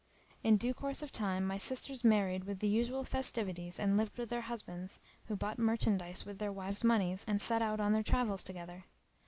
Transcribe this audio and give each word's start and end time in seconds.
In 0.43 0.57
due 0.57 0.73
course 0.73 1.03
of 1.03 1.11
time 1.11 1.45
my 1.45 1.59
sisters 1.59 2.03
married 2.03 2.45
with 2.45 2.57
the 2.57 2.67
usual 2.67 3.03
festivities 3.03 3.77
and 3.79 3.97
lived 3.97 4.17
with 4.17 4.29
their 4.29 4.41
husbands, 4.41 4.99
who 5.27 5.35
bought 5.35 5.59
merchandise 5.59 6.25
with 6.25 6.39
their 6.39 6.51
wives 6.51 6.83
monies 6.83 7.23
and 7.27 7.39
set 7.39 7.61
out 7.61 7.79
on 7.79 7.93
their 7.93 8.01
travels 8.01 8.41
together. 8.41 8.85